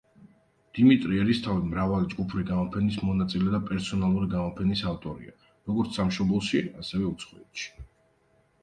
[0.77, 5.37] დიმიტრი ერისთავი მრავალი ჯგუფური გამოფენის მონაწილე და პერსონალური გამოფენის ავტორია,
[5.71, 7.73] როგორც სამშობლოში, ასევე უცხოეთში.